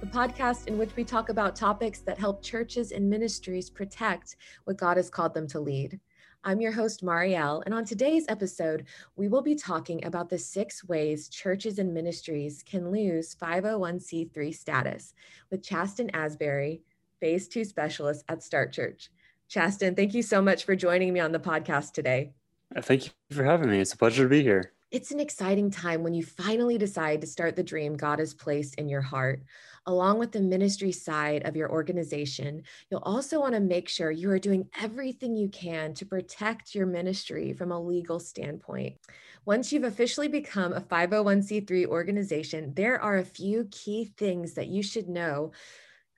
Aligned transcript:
the 0.00 0.06
podcast 0.06 0.68
in 0.68 0.78
which 0.78 0.94
we 0.94 1.02
talk 1.02 1.28
about 1.28 1.56
topics 1.56 1.98
that 2.00 2.18
help 2.18 2.40
churches 2.40 2.92
and 2.92 3.10
ministries 3.10 3.68
protect 3.68 4.36
what 4.62 4.76
God 4.76 4.96
has 4.96 5.10
called 5.10 5.34
them 5.34 5.48
to 5.48 5.58
lead. 5.58 5.98
I'm 6.44 6.60
your 6.60 6.70
host, 6.70 7.04
Marielle, 7.04 7.64
and 7.64 7.74
on 7.74 7.84
today's 7.84 8.24
episode, 8.28 8.84
we 9.16 9.26
will 9.26 9.42
be 9.42 9.56
talking 9.56 10.04
about 10.04 10.30
the 10.30 10.38
six 10.38 10.84
ways 10.84 11.28
churches 11.28 11.80
and 11.80 11.92
ministries 11.92 12.62
can 12.62 12.92
lose 12.92 13.34
501c3 13.34 14.54
status 14.54 15.14
with 15.50 15.64
Chasten 15.64 16.10
Asbury, 16.14 16.82
Phase 17.18 17.48
2 17.48 17.64
Specialist 17.64 18.24
at 18.28 18.44
Start 18.44 18.72
Church. 18.72 19.10
Chasten, 19.48 19.96
thank 19.96 20.14
you 20.14 20.22
so 20.22 20.40
much 20.40 20.64
for 20.64 20.76
joining 20.76 21.12
me 21.12 21.18
on 21.18 21.32
the 21.32 21.40
podcast 21.40 21.92
today. 21.92 22.34
Thank 22.82 23.06
you 23.06 23.10
for 23.32 23.42
having 23.42 23.68
me. 23.68 23.80
It's 23.80 23.94
a 23.94 23.98
pleasure 23.98 24.22
to 24.22 24.28
be 24.28 24.44
here. 24.44 24.74
It's 24.90 25.10
an 25.10 25.20
exciting 25.20 25.70
time 25.70 26.02
when 26.02 26.14
you 26.14 26.24
finally 26.24 26.78
decide 26.78 27.20
to 27.20 27.26
start 27.26 27.56
the 27.56 27.62
dream 27.62 27.94
God 27.94 28.20
has 28.20 28.32
placed 28.32 28.76
in 28.76 28.88
your 28.88 29.02
heart. 29.02 29.42
Along 29.84 30.18
with 30.18 30.32
the 30.32 30.40
ministry 30.40 30.92
side 30.92 31.42
of 31.46 31.56
your 31.56 31.70
organization, 31.70 32.62
you'll 32.90 33.02
also 33.02 33.38
want 33.38 33.52
to 33.52 33.60
make 33.60 33.86
sure 33.90 34.10
you 34.10 34.30
are 34.30 34.38
doing 34.38 34.66
everything 34.80 35.36
you 35.36 35.50
can 35.50 35.92
to 35.92 36.06
protect 36.06 36.74
your 36.74 36.86
ministry 36.86 37.52
from 37.52 37.70
a 37.70 37.78
legal 37.78 38.18
standpoint. 38.18 38.96
Once 39.44 39.74
you've 39.74 39.84
officially 39.84 40.28
become 40.28 40.72
a 40.72 40.80
501c3 40.80 41.84
organization, 41.84 42.72
there 42.74 42.98
are 42.98 43.18
a 43.18 43.24
few 43.24 43.68
key 43.70 44.06
things 44.16 44.54
that 44.54 44.68
you 44.68 44.82
should 44.82 45.06
know 45.06 45.52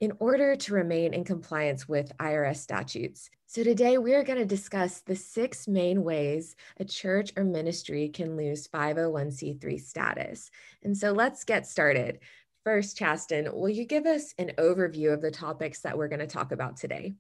in 0.00 0.12
order 0.18 0.56
to 0.56 0.74
remain 0.74 1.12
in 1.12 1.24
compliance 1.24 1.86
with 1.86 2.16
IRS 2.18 2.56
statutes. 2.56 3.30
So, 3.46 3.62
today 3.62 3.98
we're 3.98 4.24
going 4.24 4.38
to 4.38 4.46
discuss 4.46 5.00
the 5.00 5.16
six 5.16 5.68
main 5.68 6.02
ways 6.02 6.56
a 6.78 6.84
church 6.84 7.32
or 7.36 7.44
ministry 7.44 8.08
can 8.08 8.36
lose 8.36 8.68
501c3 8.68 9.80
status. 9.80 10.50
And 10.82 10.96
so, 10.96 11.12
let's 11.12 11.44
get 11.44 11.66
started. 11.66 12.20
First, 12.64 12.96
Chasten, 12.96 13.48
will 13.52 13.68
you 13.68 13.84
give 13.84 14.06
us 14.06 14.34
an 14.38 14.52
overview 14.58 15.12
of 15.12 15.20
the 15.20 15.30
topics 15.30 15.80
that 15.80 15.96
we're 15.96 16.08
going 16.08 16.20
to 16.20 16.26
talk 16.26 16.52
about 16.52 16.76
today? 16.76 17.14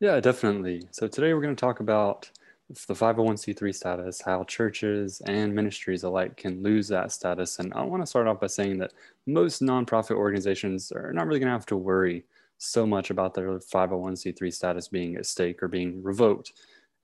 Yeah, 0.00 0.20
definitely. 0.20 0.82
So, 0.90 1.08
today 1.08 1.32
we're 1.32 1.42
going 1.42 1.56
to 1.56 1.60
talk 1.60 1.80
about 1.80 2.30
the 2.68 2.94
501c3 2.94 3.74
status, 3.74 4.20
how 4.22 4.42
churches 4.44 5.20
and 5.26 5.54
ministries 5.54 6.02
alike 6.02 6.36
can 6.36 6.62
lose 6.62 6.88
that 6.88 7.12
status. 7.12 7.58
And 7.58 7.72
I 7.74 7.82
want 7.82 8.02
to 8.02 8.06
start 8.06 8.26
off 8.26 8.40
by 8.40 8.46
saying 8.46 8.78
that 8.78 8.92
most 9.26 9.60
nonprofit 9.60 10.16
organizations 10.16 10.90
are 10.90 11.12
not 11.12 11.26
really 11.26 11.40
going 11.40 11.48
to 11.48 11.52
have 11.52 11.66
to 11.66 11.76
worry 11.76 12.24
so 12.56 12.86
much 12.86 13.10
about 13.10 13.34
their 13.34 13.58
501c3 13.58 14.52
status 14.52 14.88
being 14.88 15.16
at 15.16 15.26
stake 15.26 15.62
or 15.62 15.68
being 15.68 16.02
revoked 16.02 16.52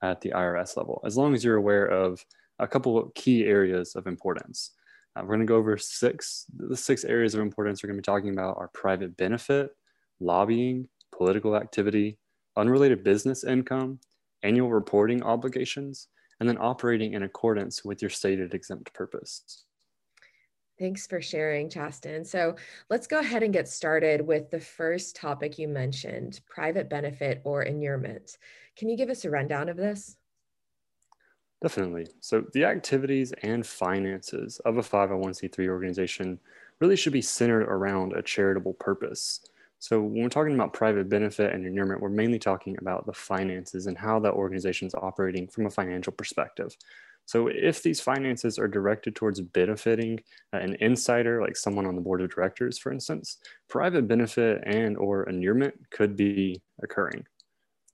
at 0.01 0.19
the 0.21 0.31
IRS 0.31 0.77
level, 0.77 0.99
as 1.05 1.15
long 1.15 1.35
as 1.35 1.43
you're 1.43 1.57
aware 1.57 1.85
of 1.85 2.25
a 2.57 2.67
couple 2.67 2.97
of 2.97 3.13
key 3.13 3.45
areas 3.45 3.95
of 3.95 4.07
importance. 4.07 4.71
Uh, 5.15 5.21
we're 5.21 5.35
going 5.35 5.41
to 5.41 5.45
go 5.45 5.57
over 5.57 5.77
six. 5.77 6.45
The 6.55 6.77
six 6.77 7.03
areas 7.03 7.35
of 7.35 7.41
importance 7.41 7.83
we're 7.83 7.89
going 7.89 7.97
to 7.97 8.01
be 8.01 8.11
talking 8.13 8.31
about 8.31 8.57
are 8.57 8.69
private 8.69 9.15
benefit, 9.17 9.75
lobbying, 10.19 10.87
political 11.11 11.55
activity, 11.55 12.17
unrelated 12.55 13.03
business 13.03 13.43
income, 13.43 13.99
annual 14.43 14.71
reporting 14.71 15.23
obligations, 15.23 16.07
and 16.39 16.49
then 16.49 16.57
operating 16.59 17.13
in 17.13 17.23
accordance 17.23 17.85
with 17.85 18.01
your 18.01 18.09
stated 18.09 18.53
exempt 18.53 18.93
purpose. 18.93 19.65
Thanks 20.79 21.05
for 21.05 21.21
sharing, 21.21 21.69
Chasten. 21.69 22.25
So 22.25 22.55
let's 22.89 23.05
go 23.05 23.19
ahead 23.19 23.43
and 23.43 23.53
get 23.53 23.67
started 23.67 24.25
with 24.25 24.49
the 24.49 24.59
first 24.59 25.15
topic 25.15 25.59
you 25.59 25.67
mentioned 25.67 26.41
private 26.49 26.89
benefit 26.89 27.41
or 27.43 27.61
inurement. 27.61 28.39
Can 28.75 28.89
you 28.89 28.97
give 28.97 29.11
us 29.11 29.23
a 29.23 29.29
rundown 29.29 29.69
of 29.69 29.77
this? 29.77 30.15
Definitely. 31.61 32.07
So, 32.19 32.43
the 32.53 32.65
activities 32.65 33.31
and 33.43 33.63
finances 33.63 34.59
of 34.65 34.77
a 34.77 34.81
501c3 34.81 35.67
organization 35.67 36.39
really 36.79 36.95
should 36.95 37.13
be 37.13 37.21
centered 37.21 37.63
around 37.63 38.13
a 38.13 38.23
charitable 38.23 38.73
purpose. 38.73 39.41
So 39.81 39.99
when 39.99 40.21
we're 40.21 40.29
talking 40.29 40.53
about 40.53 40.73
private 40.73 41.09
benefit 41.09 41.55
and 41.55 41.65
inurement, 41.65 42.01
we're 42.01 42.09
mainly 42.09 42.37
talking 42.37 42.77
about 42.79 43.07
the 43.07 43.13
finances 43.13 43.87
and 43.87 43.97
how 43.97 44.19
that 44.19 44.33
organization 44.33 44.85
is 44.85 44.93
operating 44.93 45.47
from 45.47 45.65
a 45.65 45.71
financial 45.71 46.13
perspective. 46.13 46.77
So 47.25 47.47
if 47.47 47.81
these 47.81 47.99
finances 47.99 48.59
are 48.59 48.67
directed 48.67 49.15
towards 49.15 49.41
benefiting 49.41 50.19
uh, 50.53 50.57
an 50.57 50.77
insider, 50.81 51.41
like 51.41 51.57
someone 51.57 51.87
on 51.87 51.95
the 51.95 52.01
board 52.01 52.21
of 52.21 52.29
directors, 52.29 52.77
for 52.77 52.91
instance, 52.91 53.37
private 53.69 54.07
benefit 54.07 54.61
and 54.67 54.97
or 54.97 55.27
inurement 55.27 55.73
could 55.89 56.15
be 56.15 56.61
occurring. 56.83 57.25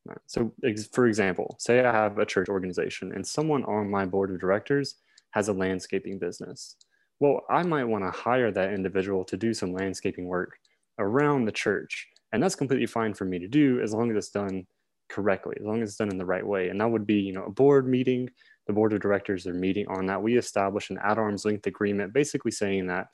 Uh, 0.09 0.15
so 0.25 0.51
for 0.91 1.07
example, 1.07 1.55
say 1.57 1.85
I 1.85 1.93
have 1.93 2.17
a 2.17 2.25
church 2.25 2.49
organization 2.49 3.13
and 3.13 3.25
someone 3.25 3.63
on 3.63 3.89
my 3.89 4.05
board 4.05 4.29
of 4.29 4.41
directors 4.41 4.95
has 5.31 5.47
a 5.47 5.53
landscaping 5.53 6.19
business. 6.19 6.75
Well, 7.21 7.45
I 7.49 7.63
might 7.63 7.85
want 7.85 8.03
to 8.03 8.11
hire 8.11 8.51
that 8.51 8.73
individual 8.73 9.23
to 9.23 9.37
do 9.37 9.53
some 9.53 9.71
landscaping 9.71 10.25
work 10.25 10.59
around 10.99 11.45
the 11.45 11.51
church. 11.51 12.07
And 12.31 12.41
that's 12.41 12.55
completely 12.55 12.87
fine 12.87 13.13
for 13.13 13.25
me 13.25 13.39
to 13.39 13.47
do 13.47 13.79
as 13.81 13.93
long 13.93 14.11
as 14.11 14.17
it's 14.17 14.29
done 14.29 14.65
correctly, 15.09 15.55
as 15.59 15.65
long 15.65 15.81
as 15.81 15.89
it's 15.89 15.97
done 15.97 16.11
in 16.11 16.17
the 16.17 16.25
right 16.25 16.45
way. 16.45 16.69
And 16.69 16.79
that 16.81 16.89
would 16.89 17.07
be, 17.07 17.15
you 17.15 17.33
know, 17.33 17.45
a 17.45 17.51
board 17.51 17.87
meeting, 17.87 18.29
the 18.67 18.73
board 18.73 18.93
of 18.93 18.99
directors 18.99 19.47
are 19.47 19.53
meeting 19.53 19.87
on 19.87 20.05
that. 20.07 20.21
We 20.21 20.37
establish 20.37 20.89
an 20.89 20.99
at 21.03 21.17
arm's 21.17 21.45
length 21.45 21.67
agreement, 21.67 22.13
basically 22.13 22.51
saying 22.51 22.87
that 22.87 23.07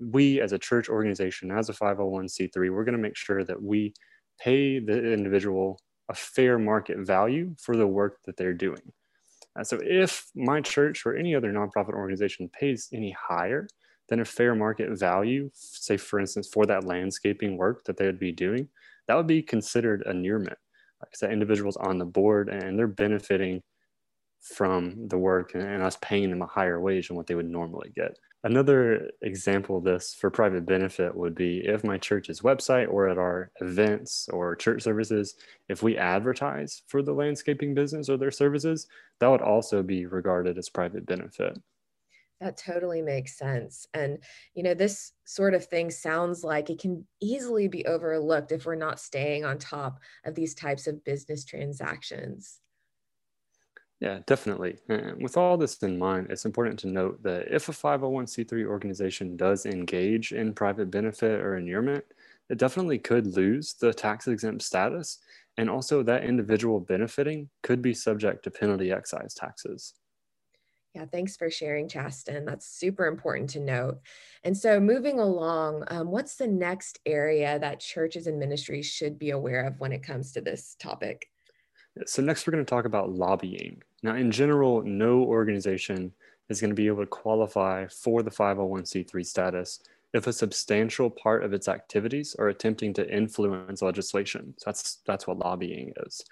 we 0.00 0.40
as 0.40 0.52
a 0.52 0.58
church 0.58 0.88
organization, 0.88 1.50
as 1.50 1.68
a 1.68 1.72
501c3, 1.72 2.56
we're 2.56 2.84
going 2.84 2.96
to 2.96 3.02
make 3.02 3.16
sure 3.16 3.44
that 3.44 3.60
we 3.60 3.94
pay 4.40 4.78
the 4.78 5.12
individual 5.12 5.78
a 6.10 6.14
fair 6.14 6.58
market 6.58 6.98
value 6.98 7.54
for 7.58 7.76
the 7.76 7.86
work 7.86 8.18
that 8.26 8.36
they're 8.36 8.52
doing. 8.52 8.92
Uh, 9.58 9.64
so 9.64 9.78
if 9.82 10.26
my 10.34 10.60
church 10.60 11.06
or 11.06 11.16
any 11.16 11.34
other 11.34 11.52
nonprofit 11.52 11.94
organization 11.94 12.48
pays 12.48 12.88
any 12.92 13.12
higher 13.12 13.66
a 14.20 14.24
fair 14.24 14.54
market 14.54 14.98
value, 14.98 15.50
say 15.54 15.96
for 15.96 16.20
instance, 16.20 16.48
for 16.52 16.66
that 16.66 16.84
landscaping 16.84 17.56
work 17.56 17.84
that 17.84 17.96
they 17.96 18.06
would 18.06 18.18
be 18.18 18.32
doing, 18.32 18.68
that 19.08 19.14
would 19.14 19.26
be 19.26 19.42
considered 19.42 20.02
a 20.06 20.10
inurement. 20.10 20.58
Because 21.00 21.20
that 21.20 21.32
individual's 21.32 21.76
on 21.76 21.98
the 21.98 22.06
board 22.06 22.48
and 22.48 22.78
they're 22.78 22.86
benefiting 22.86 23.62
from 24.40 25.08
the 25.08 25.18
work 25.18 25.54
and, 25.54 25.62
and 25.62 25.82
us 25.82 25.98
paying 26.00 26.30
them 26.30 26.42
a 26.42 26.46
higher 26.46 26.80
wage 26.80 27.08
than 27.08 27.16
what 27.16 27.26
they 27.26 27.34
would 27.34 27.48
normally 27.48 27.92
get. 27.94 28.16
Another 28.44 29.10
example 29.22 29.78
of 29.78 29.84
this 29.84 30.14
for 30.14 30.30
private 30.30 30.66
benefit 30.66 31.14
would 31.14 31.34
be 31.34 31.62
if 31.64 31.82
my 31.82 31.96
church's 31.96 32.42
website 32.42 32.90
or 32.90 33.08
at 33.08 33.16
our 33.16 33.50
events 33.62 34.28
or 34.30 34.54
church 34.54 34.82
services, 34.82 35.36
if 35.70 35.82
we 35.82 35.96
advertise 35.96 36.82
for 36.86 37.02
the 37.02 37.12
landscaping 37.12 37.74
business 37.74 38.10
or 38.10 38.18
their 38.18 38.30
services, 38.30 38.86
that 39.20 39.28
would 39.28 39.40
also 39.40 39.82
be 39.82 40.04
regarded 40.04 40.58
as 40.58 40.68
private 40.68 41.06
benefit. 41.06 41.58
That 42.40 42.56
totally 42.56 43.00
makes 43.00 43.36
sense. 43.38 43.86
And, 43.94 44.22
you 44.54 44.62
know, 44.62 44.74
this 44.74 45.12
sort 45.24 45.54
of 45.54 45.64
thing 45.66 45.90
sounds 45.90 46.44
like 46.44 46.68
it 46.68 46.80
can 46.80 47.06
easily 47.20 47.68
be 47.68 47.86
overlooked 47.86 48.52
if 48.52 48.66
we're 48.66 48.74
not 48.74 49.00
staying 49.00 49.44
on 49.44 49.58
top 49.58 50.00
of 50.24 50.34
these 50.34 50.54
types 50.54 50.86
of 50.86 51.04
business 51.04 51.44
transactions. 51.44 52.60
Yeah, 54.00 54.20
definitely. 54.26 54.78
And 54.88 55.22
with 55.22 55.36
all 55.36 55.56
this 55.56 55.78
in 55.82 55.98
mind, 55.98 56.26
it's 56.30 56.44
important 56.44 56.78
to 56.80 56.88
note 56.88 57.22
that 57.22 57.48
if 57.48 57.68
a 57.68 57.72
501c3 57.72 58.64
organization 58.66 59.36
does 59.36 59.66
engage 59.66 60.32
in 60.32 60.54
private 60.54 60.90
benefit 60.90 61.40
or 61.40 61.56
inurement, 61.56 62.04
it 62.50 62.58
definitely 62.58 62.98
could 62.98 63.26
lose 63.26 63.74
the 63.74 63.94
tax 63.94 64.28
exempt 64.28 64.62
status. 64.62 65.18
And 65.56 65.70
also, 65.70 66.02
that 66.02 66.24
individual 66.24 66.80
benefiting 66.80 67.48
could 67.62 67.80
be 67.80 67.94
subject 67.94 68.42
to 68.44 68.50
penalty 68.50 68.90
excise 68.90 69.34
taxes. 69.34 69.94
Yeah, 70.94 71.06
thanks 71.06 71.36
for 71.36 71.50
sharing, 71.50 71.88
Chasten. 71.88 72.44
That's 72.44 72.66
super 72.66 73.06
important 73.06 73.50
to 73.50 73.60
note. 73.60 74.00
And 74.44 74.56
so, 74.56 74.78
moving 74.78 75.18
along, 75.18 75.82
um, 75.88 76.12
what's 76.12 76.36
the 76.36 76.46
next 76.46 77.00
area 77.04 77.58
that 77.58 77.80
churches 77.80 78.28
and 78.28 78.38
ministries 78.38 78.86
should 78.86 79.18
be 79.18 79.30
aware 79.30 79.66
of 79.66 79.80
when 79.80 79.90
it 79.90 80.04
comes 80.04 80.30
to 80.32 80.40
this 80.40 80.76
topic? 80.78 81.30
So, 82.06 82.22
next, 82.22 82.46
we're 82.46 82.52
going 82.52 82.64
to 82.64 82.70
talk 82.70 82.84
about 82.84 83.10
lobbying. 83.10 83.82
Now, 84.04 84.14
in 84.14 84.30
general, 84.30 84.82
no 84.82 85.24
organization 85.24 86.12
is 86.48 86.60
going 86.60 86.70
to 86.70 86.76
be 86.76 86.86
able 86.86 87.02
to 87.02 87.06
qualify 87.06 87.88
for 87.88 88.22
the 88.22 88.30
501c3 88.30 89.26
status 89.26 89.80
if 90.12 90.28
a 90.28 90.32
substantial 90.32 91.10
part 91.10 91.42
of 91.42 91.52
its 91.52 91.66
activities 91.66 92.36
are 92.38 92.48
attempting 92.48 92.94
to 92.94 93.12
influence 93.12 93.82
legislation. 93.82 94.54
So 94.58 94.64
that's 94.66 94.98
that's 95.06 95.26
what 95.26 95.38
lobbying 95.38 95.92
is. 96.06 96.24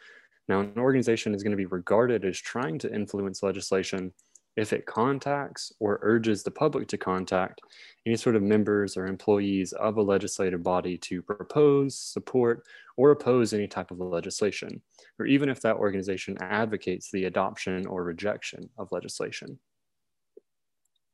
Now, 0.48 0.60
an 0.60 0.78
organization 0.78 1.34
is 1.34 1.42
going 1.42 1.50
to 1.50 1.56
be 1.56 1.66
regarded 1.66 2.24
as 2.24 2.38
trying 2.38 2.78
to 2.80 2.94
influence 2.94 3.42
legislation 3.42 4.12
if 4.56 4.72
it 4.72 4.86
contacts 4.86 5.72
or 5.80 5.98
urges 6.02 6.42
the 6.42 6.50
public 6.50 6.86
to 6.88 6.98
contact 6.98 7.60
any 8.06 8.16
sort 8.16 8.36
of 8.36 8.42
members 8.42 8.96
or 8.96 9.06
employees 9.06 9.72
of 9.72 9.96
a 9.96 10.02
legislative 10.02 10.62
body 10.62 10.98
to 10.98 11.22
propose, 11.22 11.96
support, 11.98 12.64
or 12.96 13.12
oppose 13.12 13.54
any 13.54 13.66
type 13.66 13.90
of 13.90 13.98
legislation, 13.98 14.82
or 15.18 15.26
even 15.26 15.48
if 15.48 15.60
that 15.62 15.76
organization 15.76 16.36
advocates 16.40 17.10
the 17.10 17.24
adoption 17.24 17.86
or 17.86 18.04
rejection 18.04 18.68
of 18.76 18.92
legislation. 18.92 19.58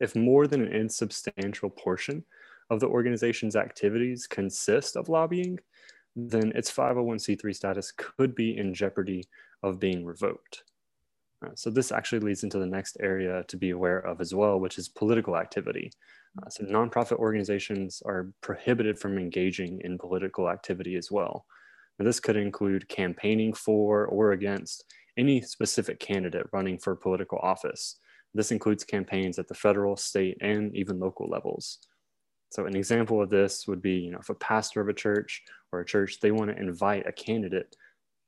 If 0.01 0.17
more 0.17 0.47
than 0.47 0.63
an 0.63 0.73
insubstantial 0.73 1.71
portion 1.71 2.25
of 2.71 2.81
the 2.81 2.87
organization's 2.87 3.57
activities 3.57 4.27
consist 4.27 4.97
of 4.97 5.09
lobbying, 5.09 5.59
then 6.17 6.53
its 6.55 6.71
501c3 6.71 7.55
status 7.55 7.93
could 7.97 8.35
be 8.35 8.57
in 8.57 8.75
jeopardy 8.75 9.25
of 9.63 9.79
being 9.79 10.05
revoked. 10.05 10.65
Uh, 11.45 11.51
so 11.55 11.71
this 11.71 11.93
actually 11.93 12.21
leads 12.21 12.43
into 12.43 12.59
the 12.59 12.67
next 12.67 12.97
area 13.01 13.45
to 13.49 13.57
be 13.57 13.71
aware 13.71 13.99
of 13.99 14.21
as 14.21 14.35
well, 14.35 14.59
which 14.59 14.79
is 14.79 14.89
political 14.89 15.37
activity. 15.37 15.91
Uh, 16.43 16.49
so 16.49 16.65
nonprofit 16.65 17.19
organizations 17.19 18.03
are 18.05 18.31
prohibited 18.41 18.99
from 18.99 19.19
engaging 19.19 19.81
in 19.85 19.99
political 19.99 20.49
activity 20.49 20.97
as 20.97 21.11
well. 21.11 21.47
Now, 21.99 22.05
this 22.05 22.21
could 22.21 22.37
include 22.37 22.89
campaigning 22.89 23.53
for 23.53 24.07
or 24.07 24.33
against 24.33 24.85
any 25.17 25.41
specific 25.41 25.99
candidate 25.99 26.47
running 26.53 26.79
for 26.79 26.95
political 26.95 27.39
office. 27.39 27.99
This 28.35 28.53
includes 28.53 28.85
campaigns 28.85 29.39
at 29.39 29.49
the 29.49 29.55
federal, 29.55 29.97
state, 29.97 30.37
and 30.41 30.75
even 30.77 31.01
local 31.01 31.29
levels. 31.29 31.79
So 32.51 32.67
an 32.67 32.77
example 32.77 33.21
of 33.21 33.31
this 33.31 33.67
would 33.67 33.83
be, 33.83 33.95
you 33.95 34.11
know, 34.11 34.19
if 34.19 34.29
a 34.29 34.35
pastor 34.35 34.81
of 34.81 34.89
a 34.89 34.95
church 34.95 35.43
or 35.73 35.81
a 35.81 35.87
church, 35.87 36.21
they 36.21 36.31
want 36.31 36.51
to 36.51 36.59
invite 36.59 37.07
a 37.07 37.13
candidate 37.13 37.75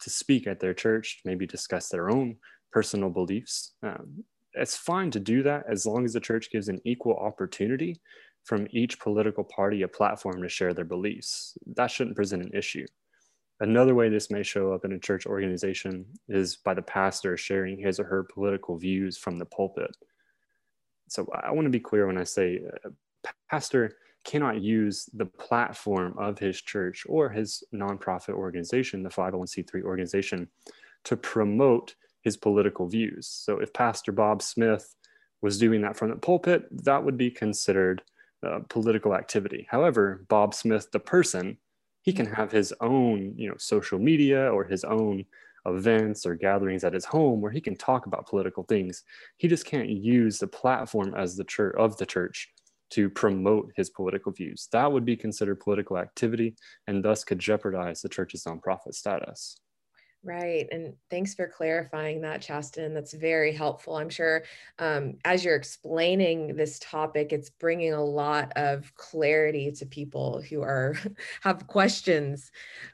to 0.01 0.11
speak 0.11 0.47
at 0.47 0.61
their 0.61 0.75
church, 0.75 1.21
maybe 1.25 1.47
discuss 1.47 1.89
their 1.89 2.11
own 2.11 2.37
personal 2.73 3.11
beliefs. 3.11 3.73
Um, 3.83 4.25
it's 4.55 4.77
fine 4.77 5.11
to 5.13 5.21
do 5.21 5.43
that 5.45 5.65
as 5.71 5.87
long 5.87 6.05
as 6.05 6.13
the 6.13 6.21
church 6.21 6.51
gives 6.51 6.69
an 6.69 6.81
equal 6.85 7.17
opportunity 7.17 8.01
from 8.45 8.67
each 8.71 8.99
political 8.99 9.45
party 9.45 9.83
a 9.83 9.89
platform 9.89 10.43
to 10.43 10.49
share 10.49 10.75
their 10.75 10.85
beliefs. 10.85 11.57
That 11.77 11.91
shouldn't 11.91 12.17
present 12.17 12.43
an 12.43 12.53
issue. 12.55 12.87
Another 13.61 13.95
way 13.95 14.09
this 14.09 14.31
may 14.31 14.43
show 14.43 14.73
up 14.73 14.87
in 14.87 14.93
a 14.93 14.99
church 14.99 15.27
organization 15.27 16.07
is 16.29 16.57
by 16.57 16.73
the 16.73 16.83
pastor 16.83 17.37
sharing 17.37 17.79
his 17.79 18.01
or 18.01 18.05
her 18.05 18.25
political 18.25 18.77
views 18.79 19.19
from 19.19 19.39
the 19.39 19.45
pulpit. 19.45 19.95
So 21.09 21.29
I 21.43 21.51
want 21.53 21.67
to 21.67 21.71
be 21.71 21.81
clear 21.81 22.07
when 22.07 22.17
I 22.17 22.25
say 22.25 22.61
uh, 22.85 22.91
pastor 23.51 23.97
cannot 24.25 24.63
use 24.63 25.09
the 25.13 25.27
platform 25.27 26.15
of 26.19 26.39
his 26.39 26.61
church 26.63 27.05
or 27.09 27.29
his 27.29 27.63
nonprofit 27.75 28.35
organization, 28.35 29.03
the 29.03 29.11
501c3 29.11 29.83
organization, 29.83 30.49
to 31.05 31.17
promote 31.17 31.95
his 32.23 32.37
political 32.37 32.87
views. 32.87 33.27
So 33.27 33.59
if 33.59 33.73
Pastor 33.73 34.13
Bob 34.13 34.43
Smith 34.43 34.95
was 35.43 35.59
doing 35.59 35.83
that 35.83 35.97
from 35.97 36.11
the 36.11 36.17
pulpit, 36.17 36.67
that 36.85 37.05
would 37.05 37.17
be 37.17 37.31
considered 37.31 38.03
uh, 38.47 38.61
political 38.69 39.15
activity. 39.15 39.67
However, 39.71 40.25
Bob 40.29 40.55
Smith, 40.55 40.91
the 40.93 41.01
person, 41.01 41.59
he 42.03 42.13
can 42.13 42.27
have 42.27 42.51
his 42.51 42.73
own, 42.81 43.35
you 43.37 43.49
know, 43.49 43.57
social 43.59 43.99
media 43.99 44.51
or 44.53 44.65
his 44.65 44.85
own 44.85 45.25
events 45.67 46.25
or 46.25 46.35
gatherings 46.35 46.85
at 46.85 46.95
his 46.95 47.05
home 47.05 47.41
where 47.41 47.53
he 47.53 47.61
can 47.61 47.77
talk 47.77 48.07
about 48.07 48.27
political 48.27 48.63
things. 48.65 49.05
He 49.37 49.49
just 49.49 49.67
can't 49.67 49.91
use 49.91 50.39
the 50.39 50.47
platform 50.47 51.15
as 51.15 51.37
the 51.37 51.45
church 51.45 51.75
of 51.77 51.97
the 51.99 52.07
church 52.07 52.49
to 52.91 53.09
promote 53.09 53.71
his 53.77 53.91
political 53.91 54.33
views. 54.33 54.69
That 54.73 54.91
would 54.91 55.05
be 55.05 55.17
considered 55.17 55.61
political 55.61 55.99
activity 55.99 56.57
and 56.87 57.05
thus 57.05 57.25
could 57.25 57.39
jeopardize 57.39 58.01
the 58.01 58.09
church's 58.09 58.45
nonprofit 58.45 58.95
status. 58.95 59.59
Right. 60.23 60.69
And 60.71 60.93
thanks 61.09 61.35
for 61.35 61.49
clarifying 61.49 62.21
that, 62.21 62.43
Chasten. 62.43 62.93
That's 62.93 63.15
very 63.15 63.55
helpful. 63.55 63.97
I'm 63.97 64.11
sure 64.11 64.45
um, 64.79 65.15
as 65.25 65.43
you're 65.43 65.57
explaining 65.57 66.57
this 66.57 66.79
topic, 66.79 67.33
it's 67.33 67.49
bringing 67.49 67.95
a 67.95 68.05
lot 68.05 68.53
of 68.55 68.95
clarity 68.97 69.73
to 69.73 69.87
people 69.87 70.43
who 70.43 70.61
are 70.61 70.95
have 71.43 71.67
questions 71.67 72.53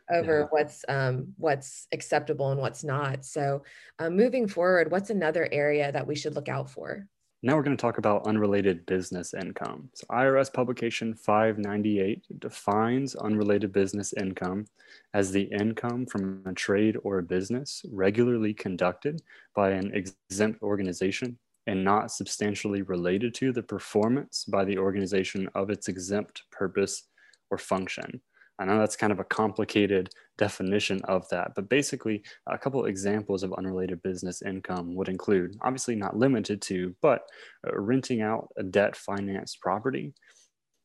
over 0.08 0.40
yeah. 0.40 0.46
what's 0.50 0.84
um, 0.88 1.34
what's 1.36 1.88
acceptable 1.90 2.52
and 2.52 2.60
what's 2.60 2.84
not. 2.84 3.24
So 3.24 3.64
uh, 3.98 4.08
moving 4.08 4.46
forward, 4.46 4.92
what's 4.92 5.10
another 5.10 5.48
area 5.50 5.90
that 5.90 6.06
we 6.06 6.14
should 6.14 6.36
look 6.36 6.48
out 6.48 6.70
for? 6.70 7.08
Now 7.42 7.54
we're 7.54 7.62
going 7.62 7.76
to 7.76 7.80
talk 7.80 7.98
about 7.98 8.26
unrelated 8.26 8.86
business 8.86 9.34
income. 9.34 9.90
So 9.92 10.06
IRS 10.10 10.50
publication 10.52 11.14
598 11.14 12.40
defines 12.40 13.14
unrelated 13.14 13.72
business 13.72 14.14
income 14.14 14.64
as 15.12 15.30
the 15.30 15.42
income 15.42 16.06
from 16.06 16.42
a 16.46 16.54
trade 16.54 16.96
or 17.04 17.18
a 17.18 17.22
business 17.22 17.84
regularly 17.92 18.54
conducted 18.54 19.20
by 19.54 19.70
an 19.72 19.92
exempt 19.94 20.62
organization 20.62 21.38
and 21.66 21.84
not 21.84 22.10
substantially 22.10 22.80
related 22.82 23.34
to 23.34 23.52
the 23.52 23.62
performance 23.62 24.46
by 24.46 24.64
the 24.64 24.78
organization 24.78 25.46
of 25.54 25.68
its 25.68 25.88
exempt 25.88 26.42
purpose 26.50 27.02
or 27.50 27.58
function. 27.58 28.22
I 28.58 28.64
know 28.64 28.78
that's 28.78 28.96
kind 28.96 29.12
of 29.12 29.20
a 29.20 29.24
complicated 29.24 30.10
definition 30.38 31.00
of 31.04 31.28
that, 31.28 31.52
but 31.54 31.68
basically, 31.68 32.22
a 32.46 32.56
couple 32.56 32.86
examples 32.86 33.42
of 33.42 33.52
unrelated 33.54 34.02
business 34.02 34.42
income 34.42 34.94
would 34.94 35.08
include, 35.08 35.56
obviously 35.62 35.94
not 35.94 36.16
limited 36.16 36.62
to, 36.62 36.94
but 37.02 37.22
uh, 37.66 37.78
renting 37.78 38.22
out 38.22 38.48
a 38.56 38.62
debt 38.62 38.96
financed 38.96 39.60
property, 39.60 40.14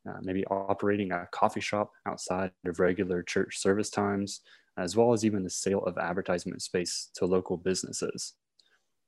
uh, 0.10 0.18
maybe 0.22 0.46
operating 0.48 1.12
a 1.12 1.28
coffee 1.32 1.62
shop 1.62 1.92
outside 2.06 2.52
of 2.66 2.80
regular 2.80 3.24
church 3.24 3.60
service 3.60 3.90
times, 3.90 4.42
as 4.78 4.98
well 4.98 5.14
as 5.14 5.24
even 5.24 5.44
the 5.44 5.50
sale 5.50 5.84
of 5.86 5.98
advertisement 5.98 6.62
space 6.62 7.10
to 7.16 7.26
local 7.26 7.56
businesses. 7.56 8.34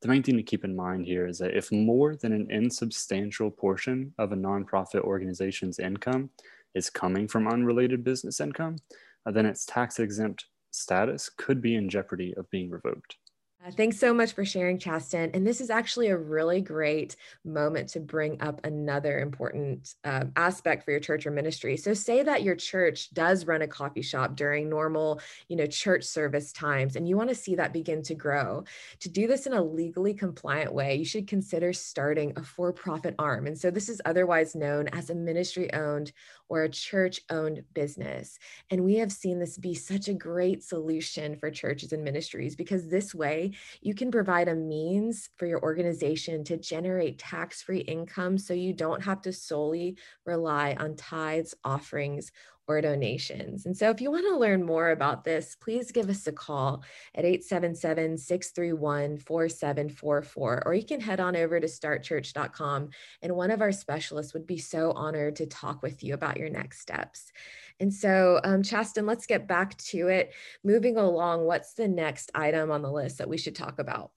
The 0.01 0.09
main 0.09 0.24
thing 0.24 0.36
to 0.36 0.44
keep 0.44 0.66
in 0.66 0.75
mind 0.75 1.06
here 1.06 1.27
is 1.27 1.38
that 1.39 1.56
if 1.56 1.71
more 1.71 2.16
than 2.16 2.33
an 2.33 2.48
insubstantial 2.50 3.50
portion 3.50 4.13
of 4.18 4.33
a 4.33 4.36
nonprofit 4.36 5.00
organization's 5.00 5.80
income 5.80 6.30
is 6.75 6.90
coming 6.90 7.28
from 7.28 7.48
unrelated 7.48 8.04
business 8.04 8.40
income, 8.40 8.78
uh, 9.25 9.31
then 9.31 9.46
its 9.46 9.66
tax 9.66 10.00
exempt 10.00 10.46
status 10.72 11.30
could 11.30 11.62
be 11.62 11.75
in 11.75 11.90
jeopardy 11.90 12.34
of 12.36 12.50
being 12.50 12.70
revoked. 12.70 13.18
Uh, 13.65 13.71
thanks 13.71 13.98
so 13.98 14.13
much 14.13 14.33
for 14.33 14.44
sharing, 14.44 14.77
Chasten. 14.77 15.31
And 15.33 15.48
this 15.48 15.62
is 15.62 15.69
actually 15.69 16.07
a 16.07 16.18
really 16.18 16.60
great 16.60 17.15
moment 17.45 17.88
to 17.89 18.01
bring 18.01 18.42
up 18.42 18.60
another 18.65 19.19
important 19.19 19.95
uh, 20.04 20.25
aspect 20.36 20.83
for 20.83 20.92
your 20.92 21.00
church 21.00 21.25
or 21.25 21.31
ministry. 21.31 21.77
So, 21.77 21.94
say 21.94 22.24
that 22.24 22.44
your 22.44 22.56
church 22.56 23.13
does 23.13 23.45
run 23.45 23.62
a 23.62 23.68
coffee 23.68 24.01
shop 24.01 24.36
during 24.36 24.69
normal, 24.69 25.21
you 25.48 25.56
know, 25.56 25.65
church 25.65 26.04
service 26.04 26.51
times, 26.51 26.98
and 26.98 27.07
you 27.07 27.15
want 27.15 27.30
to 27.30 27.36
see 27.36 27.56
that 27.56 27.71
begin 27.71 28.01
to 28.04 28.15
grow. 28.15 28.65
To 29.00 29.10
do 29.10 29.27
this 29.27 29.48
in 29.48 29.54
a 29.54 29.63
legally 29.63 30.13
compliant 30.13 30.74
way, 30.74 30.95
you 30.95 31.06
should 31.06 31.27
consider 31.27 31.71
starting 31.71 32.33
a 32.36 32.44
for-profit 32.44 33.16
arm. 33.18 33.48
And 33.48 33.57
so, 33.57 33.71
this 33.71 33.88
is 33.88 34.01
otherwise 34.04 34.56
known 34.56 34.89
as 34.89 35.09
a 35.09 35.16
ministry-owned 35.16 36.12
or 36.50 36.63
a 36.63 36.69
church 36.69 37.21
owned 37.30 37.64
business. 37.73 38.38
And 38.69 38.83
we 38.83 38.95
have 38.95 39.11
seen 39.11 39.40
this 39.40 39.57
be 39.57 39.73
such 39.73 40.09
a 40.09 40.14
great 40.14 40.64
solution 40.64 41.38
for 41.38 41.49
churches 41.49 41.94
and 41.94 42.04
ministries 42.04 42.57
because 42.57 42.90
this 42.90 43.16
way 43.16 43.53
you 43.81 43.94
can 43.94 44.12
provide 44.12 44.48
a 44.48 44.56
means 44.56 45.30
for 45.38 45.45
your 45.45 45.62
organization 45.62 46.44
to 46.45 46.57
generate 46.57 47.19
tax 47.19 47.62
free 47.62 47.80
income 47.80 48.38
so 48.38 48.54
you 48.54 48.74
don't 48.74 49.04
have 49.04 49.22
to 49.22 49.33
solely 49.33 49.98
rely 50.26 50.76
on 50.80 50.95
tithes, 50.95 51.56
offerings, 51.64 52.31
or 52.68 52.80
donations. 52.81 53.66
And 53.66 53.76
so 53.76 53.90
if 53.90 54.00
you 54.00 54.10
want 54.10 54.26
to 54.28 54.38
learn 54.38 54.64
more 54.64 54.92
about 54.92 55.24
this, 55.24 55.57
please 55.60 55.92
give 55.92 56.10
us 56.10 56.26
a 56.28 56.31
call 56.31 56.83
at 57.14 57.26
877 57.26 58.18
631 58.18 59.18
4744, 59.18 60.64
or 60.66 60.74
you 60.74 60.86
can 60.86 61.02
head 61.02 61.19
on 61.19 61.36
over 61.36 61.60
to 61.60 61.68
startchurch.com, 61.68 62.90
and 63.22 63.36
one 63.36 63.52
of 63.52 63.62
our 63.62 63.72
specialists 63.72 64.33
would 64.33 64.48
be 64.48 64.57
so 64.57 64.92
honored 64.92 65.36
to 65.38 65.45
talk 65.45 65.83
with 65.83 66.04
you 66.04 66.14
about 66.14 66.38
your 66.38 66.50
next 66.50 66.80
steps. 66.80 67.33
And 67.80 67.94
so, 67.94 68.39
um, 68.44 68.63
Chasten, 68.63 69.06
let's 69.06 69.25
get 69.25 69.47
back 69.47 69.77
to 69.77 70.07
it. 70.07 70.33
Moving 70.63 70.97
along, 70.97 71.45
what's 71.45 71.73
the 71.73 71.87
next 71.87 72.31
item 72.35 72.71
on 72.71 72.81
the 72.81 72.92
list 72.92 73.18
that 73.18 73.30
we 73.30 73.37
should 73.37 73.56
talk 73.56 73.80
about? 73.80 74.11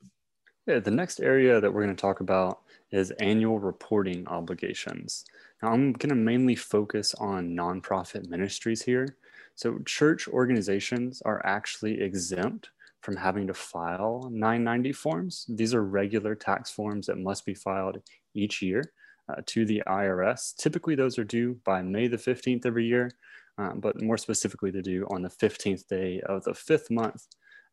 Yeah, 0.67 0.81
the 0.81 0.91
next 0.91 1.21
area 1.21 1.61
that 1.61 1.73
we're 1.73 1.85
going 1.85 1.95
to 1.95 2.01
talk 2.01 2.21
about 2.21 2.61
is 2.91 3.13
annual 3.13 3.59
reporting 3.59 4.27
obligations. 4.27 5.25
Now, 5.63 5.73
I'm 5.73 5.93
going 5.93 6.11
to 6.11 6.17
mainly 6.17 6.57
focus 6.57 7.15
on 7.15 7.51
nonprofit 7.51 8.29
ministries 8.29 8.83
here. 8.83 9.17
So, 9.55 9.79
church 9.87 10.29
organizations 10.29 11.23
are 11.25 11.45
actually 11.47 12.01
exempt 12.01 12.71
from 13.01 13.17
having 13.17 13.47
to 13.47 13.55
file 13.55 14.29
990 14.33 14.93
forms. 14.93 15.47
These 15.49 15.73
are 15.75 15.85
regular 15.85 16.35
tax 16.35 16.71
forms 16.71 17.07
that 17.07 17.19
must 17.19 17.47
be 17.47 17.55
filed 17.55 17.99
each 18.35 18.61
year 18.61 18.93
uh, 19.29 19.43
to 19.47 19.65
the 19.65 19.83
IRS. 19.87 20.57
Typically, 20.57 20.97
those 20.97 21.17
are 21.19 21.25
due 21.25 21.61
by 21.65 21.83
May 21.83 22.09
the 22.09 22.17
15th 22.17 22.67
every 22.67 22.87
year, 22.87 23.13
uh, 23.59 23.73
but 23.75 24.01
more 24.03 24.19
specifically, 24.19 24.71
to 24.73 24.83
due 24.83 25.07
on 25.11 25.23
the 25.23 25.29
15th 25.29 25.87
day 25.89 26.21
of 26.27 26.45
the 26.45 26.55
fifth 26.55 26.91
month 26.91 27.27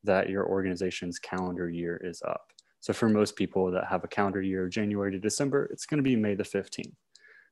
that 0.04 0.30
your 0.30 0.48
organization's 0.48 1.20
calendar 1.20 1.70
year 1.70 2.00
is 2.04 2.22
up. 2.22 2.52
So, 2.80 2.94
for 2.94 3.10
most 3.10 3.36
people 3.36 3.72
that 3.72 3.88
have 3.88 4.04
a 4.04 4.08
calendar 4.10 4.42
year, 4.42 4.68
January 4.68 5.12
to 5.12 5.20
December, 5.20 5.66
it's 5.72 5.86
going 5.86 6.00
to 6.00 6.04
be 6.04 6.16
May 6.16 6.36
the 6.36 6.44
15th. 6.44 6.94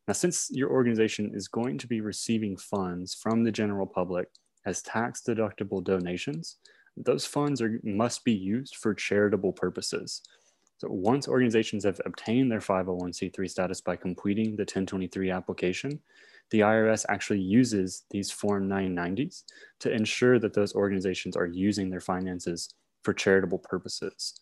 Now, 0.07 0.13
since 0.13 0.50
your 0.51 0.69
organization 0.69 1.31
is 1.33 1.47
going 1.47 1.77
to 1.77 1.88
be 1.88 2.01
receiving 2.01 2.57
funds 2.57 3.13
from 3.13 3.43
the 3.43 3.51
general 3.51 3.85
public 3.85 4.27
as 4.65 4.81
tax 4.81 5.21
deductible 5.27 5.83
donations, 5.83 6.57
those 6.97 7.25
funds 7.25 7.61
are, 7.61 7.79
must 7.83 8.23
be 8.23 8.33
used 8.33 8.75
for 8.75 8.93
charitable 8.93 9.53
purposes. 9.53 10.21
So 10.79 10.88
once 10.89 11.27
organizations 11.27 11.85
have 11.85 12.01
obtained 12.05 12.51
their 12.51 12.59
501c3 12.59 13.50
status 13.50 13.81
by 13.81 13.95
completing 13.95 14.55
the 14.55 14.63
1023 14.63 15.29
application, 15.29 16.00
the 16.51 16.60
IRS 16.60 17.05
actually 17.10 17.39
uses 17.39 18.03
these 18.12 18.29
Form 18.29 18.70
990s 18.70 19.43
to 19.79 19.91
ensure 19.91 20.38
that 20.39 20.53
those 20.53 20.75
organizations 20.75 21.36
are 21.36 21.48
using 21.48 21.89
their 21.89 22.01
finances 22.01 22.75
for 23.03 23.13
charitable 23.13 23.60
purposes. 23.60 24.36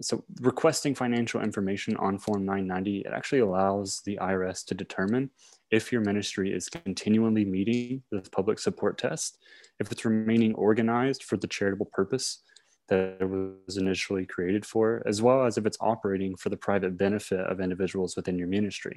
So 0.00 0.24
requesting 0.40 0.94
financial 0.94 1.42
information 1.42 1.96
on 1.96 2.18
Form 2.18 2.46
990, 2.46 3.00
it 3.00 3.12
actually 3.12 3.40
allows 3.40 4.00
the 4.06 4.18
IRS 4.22 4.64
to 4.66 4.74
determine 4.74 5.30
if 5.70 5.92
your 5.92 6.00
ministry 6.00 6.52
is 6.52 6.68
continually 6.68 7.44
meeting 7.44 8.02
the 8.10 8.22
public 8.32 8.58
support 8.58 8.96
test, 8.96 9.38
if 9.78 9.90
it's 9.90 10.04
remaining 10.04 10.54
organized 10.54 11.24
for 11.24 11.36
the 11.36 11.48
charitable 11.48 11.90
purpose 11.92 12.42
that 12.88 13.16
it 13.20 13.28
was 13.28 13.76
initially 13.76 14.26
created 14.26 14.64
for, 14.64 15.02
as 15.06 15.20
well 15.22 15.44
as 15.44 15.58
if 15.58 15.66
it's 15.66 15.78
operating 15.80 16.36
for 16.36 16.48
the 16.48 16.56
private 16.56 16.96
benefit 16.96 17.40
of 17.40 17.60
individuals 17.60 18.16
within 18.16 18.38
your 18.38 18.48
ministry, 18.48 18.96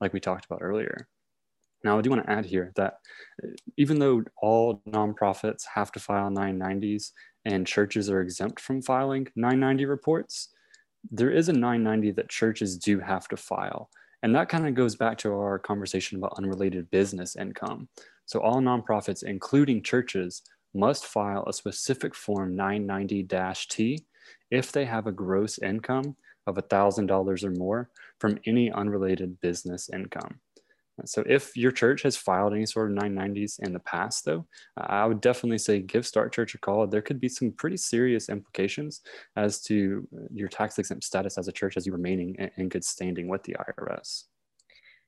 like 0.00 0.12
we 0.12 0.20
talked 0.20 0.46
about 0.46 0.62
earlier. 0.62 1.08
Now, 1.84 1.98
I 1.98 2.02
do 2.02 2.10
want 2.10 2.24
to 2.24 2.32
add 2.32 2.46
here 2.46 2.72
that 2.76 2.98
uh, 3.42 3.48
even 3.76 3.98
though 3.98 4.24
all 4.40 4.82
nonprofits 4.88 5.64
have 5.74 5.92
to 5.92 6.00
file 6.00 6.30
990s 6.30 7.12
and 7.44 7.66
churches 7.66 8.08
are 8.10 8.22
exempt 8.22 8.58
from 8.58 8.82
filing 8.82 9.28
990 9.36 9.84
reports, 9.84 10.48
there 11.10 11.30
is 11.30 11.50
a 11.50 11.52
990 11.52 12.12
that 12.12 12.30
churches 12.30 12.78
do 12.78 12.98
have 13.00 13.28
to 13.28 13.36
file. 13.36 13.90
And 14.22 14.34
that 14.34 14.48
kind 14.48 14.66
of 14.66 14.74
goes 14.74 14.96
back 14.96 15.18
to 15.18 15.32
our 15.34 15.58
conversation 15.58 16.16
about 16.16 16.38
unrelated 16.38 16.90
business 16.90 17.36
income. 17.36 17.88
So, 18.24 18.40
all 18.40 18.62
nonprofits, 18.62 19.22
including 19.22 19.82
churches, 19.82 20.42
must 20.74 21.04
file 21.04 21.44
a 21.46 21.52
specific 21.52 22.14
Form 22.14 22.56
990 22.56 23.28
T 23.68 24.06
if 24.50 24.72
they 24.72 24.86
have 24.86 25.06
a 25.06 25.12
gross 25.12 25.58
income 25.58 26.16
of 26.46 26.56
$1,000 26.56 27.44
or 27.44 27.50
more 27.50 27.90
from 28.18 28.38
any 28.46 28.72
unrelated 28.72 29.40
business 29.40 29.90
income. 29.92 30.40
So 31.04 31.24
if 31.26 31.56
your 31.56 31.72
church 31.72 32.02
has 32.02 32.16
filed 32.16 32.54
any 32.54 32.66
sort 32.66 32.90
of 32.90 32.96
990s 32.96 33.58
in 33.60 33.72
the 33.72 33.80
past, 33.80 34.24
though, 34.24 34.46
I 34.76 35.06
would 35.06 35.20
definitely 35.20 35.58
say 35.58 35.80
give 35.80 36.06
Start 36.06 36.32
Church 36.32 36.54
a 36.54 36.58
call. 36.58 36.86
There 36.86 37.02
could 37.02 37.20
be 37.20 37.28
some 37.28 37.50
pretty 37.52 37.76
serious 37.76 38.28
implications 38.28 39.00
as 39.36 39.60
to 39.62 40.06
your 40.32 40.48
tax 40.48 40.78
exempt 40.78 41.04
status 41.04 41.36
as 41.36 41.48
a 41.48 41.52
church 41.52 41.76
as 41.76 41.86
you 41.86 41.92
remaining 41.92 42.36
in 42.56 42.68
good 42.68 42.84
standing 42.84 43.28
with 43.28 43.42
the 43.42 43.56
IRS. 43.78 44.24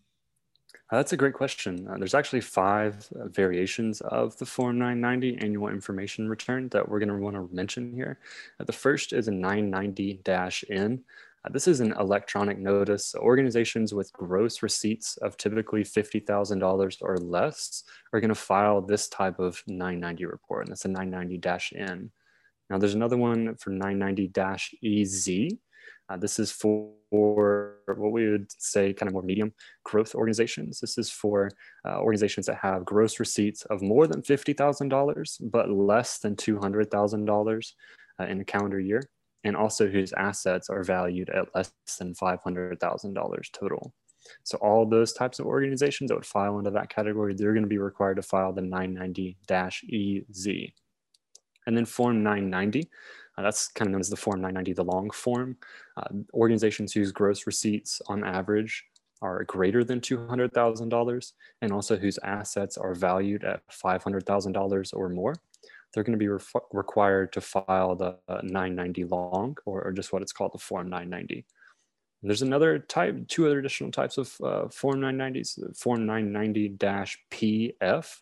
Uh, 0.94 0.98
that's 0.98 1.12
a 1.12 1.16
great 1.16 1.34
question. 1.34 1.88
Uh, 1.90 1.96
there's 1.98 2.14
actually 2.14 2.40
five 2.40 3.08
uh, 3.18 3.26
variations 3.26 4.00
of 4.02 4.36
the 4.38 4.46
Form 4.46 4.78
990 4.78 5.44
annual 5.44 5.68
information 5.68 6.28
return 6.28 6.68
that 6.68 6.88
we're 6.88 7.00
going 7.00 7.08
to 7.08 7.16
want 7.16 7.34
to 7.34 7.52
mention 7.52 7.92
here. 7.92 8.20
Uh, 8.60 8.64
the 8.64 8.72
first 8.72 9.12
is 9.12 9.26
a 9.26 9.32
990-N. 9.32 11.02
Uh, 11.44 11.48
this 11.52 11.66
is 11.66 11.80
an 11.80 11.94
electronic 11.98 12.60
notice. 12.60 13.12
Organizations 13.16 13.92
with 13.92 14.12
gross 14.12 14.62
receipts 14.62 15.16
of 15.16 15.36
typically 15.36 15.82
$50,000 15.82 16.96
or 17.00 17.16
less 17.18 17.82
are 18.12 18.20
going 18.20 18.28
to 18.28 18.36
file 18.36 18.80
this 18.80 19.08
type 19.08 19.40
of 19.40 19.64
990 19.66 20.26
report, 20.26 20.66
and 20.66 20.70
that's 20.70 20.84
a 20.84 20.88
990-N. 20.88 22.08
Now 22.70 22.78
there's 22.78 22.94
another 22.94 23.16
one 23.16 23.56
for 23.56 23.72
990-EZ. 23.72 25.58
Uh, 26.08 26.16
this 26.16 26.38
is 26.38 26.52
for, 26.52 26.92
what 27.10 28.12
we 28.12 28.28
would 28.28 28.50
say 28.50 28.92
kind 28.92 29.08
of 29.08 29.12
more 29.12 29.22
medium 29.22 29.52
growth 29.84 30.14
organizations. 30.14 30.80
This 30.80 30.98
is 30.98 31.10
for 31.10 31.50
uh, 31.86 31.98
organizations 32.00 32.46
that 32.46 32.56
have 32.56 32.84
gross 32.84 33.20
receipts 33.20 33.64
of 33.66 33.82
more 33.82 34.06
than 34.06 34.20
$50,000, 34.20 35.40
but 35.50 35.70
less 35.70 36.18
than 36.18 36.34
$200,000 36.34 37.72
uh, 38.20 38.24
in 38.24 38.40
a 38.40 38.44
calendar 38.44 38.80
year, 38.80 39.02
and 39.44 39.56
also 39.56 39.86
whose 39.86 40.12
assets 40.14 40.68
are 40.68 40.82
valued 40.82 41.30
at 41.30 41.54
less 41.54 41.72
than 41.98 42.14
$500,000 42.14 43.52
total. 43.52 43.94
So 44.42 44.58
all 44.58 44.86
those 44.86 45.12
types 45.12 45.38
of 45.38 45.46
organizations 45.46 46.08
that 46.08 46.14
would 46.14 46.26
file 46.26 46.58
into 46.58 46.70
that 46.72 46.88
category, 46.88 47.34
they're 47.34 47.52
going 47.52 47.62
to 47.62 47.68
be 47.68 47.78
required 47.78 48.16
to 48.16 48.22
file 48.22 48.52
the 48.52 48.62
990-EZ. 48.62 50.46
And 51.66 51.76
then 51.76 51.84
Form 51.84 52.22
990, 52.22 52.90
uh, 53.36 53.42
that's 53.42 53.68
kind 53.68 53.88
of 53.88 53.92
known 53.92 54.00
as 54.00 54.10
the 54.10 54.16
Form 54.16 54.40
990, 54.40 54.72
the 54.74 54.84
long 54.84 55.10
form. 55.10 55.56
Uh, 55.96 56.04
organizations 56.32 56.92
whose 56.92 57.12
gross 57.12 57.46
receipts 57.46 58.00
on 58.06 58.24
average 58.24 58.84
are 59.22 59.44
greater 59.44 59.84
than 59.84 60.00
$200,000 60.00 61.32
and 61.62 61.72
also 61.72 61.96
whose 61.96 62.18
assets 62.22 62.76
are 62.76 62.94
valued 62.94 63.42
at 63.44 63.66
$500,000 63.68 64.94
or 64.94 65.08
more, 65.08 65.34
they're 65.92 66.04
going 66.04 66.12
to 66.12 66.18
be 66.18 66.28
re 66.28 66.38
required 66.72 67.32
to 67.32 67.40
file 67.40 67.96
the 67.96 68.16
uh, 68.28 68.40
990 68.42 69.04
long 69.04 69.56
or, 69.64 69.82
or, 69.82 69.92
just 69.92 70.12
what 70.12 70.20
it's 70.22 70.32
called 70.32 70.52
the 70.52 70.58
Form 70.58 70.88
990. 70.88 71.46
And 72.22 72.30
there's 72.30 72.42
another 72.42 72.78
type, 72.78 73.26
two 73.28 73.46
other 73.46 73.60
additional 73.60 73.90
types 73.90 74.18
of 74.18 74.36
uh, 74.42 74.68
Form 74.68 75.00
990s, 75.00 75.76
Form 75.76 76.06
990-PF, 76.06 78.20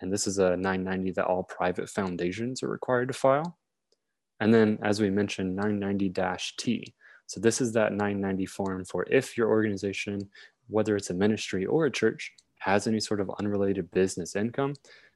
and 0.00 0.12
this 0.12 0.26
is 0.26 0.38
a 0.38 0.56
990 0.56 1.12
that 1.12 1.26
all 1.26 1.44
private 1.44 1.88
foundations 1.88 2.62
are 2.62 2.68
required 2.68 3.08
to 3.08 3.14
file. 3.14 3.56
And 4.42 4.52
then, 4.52 4.76
as 4.82 5.00
we 5.00 5.08
mentioned, 5.08 5.56
990-T. 5.56 6.92
So 7.28 7.38
this 7.38 7.60
is 7.60 7.72
that 7.74 7.92
990 7.92 8.46
form 8.46 8.84
for 8.84 9.06
if 9.08 9.38
your 9.38 9.48
organization, 9.48 10.28
whether 10.66 10.96
it's 10.96 11.10
a 11.10 11.14
ministry 11.14 11.64
or 11.64 11.86
a 11.86 11.92
church, 11.92 12.32
has 12.58 12.88
any 12.88 12.98
sort 12.98 13.20
of 13.20 13.30
unrelated 13.38 13.88
business 13.92 14.34
income 14.34 14.74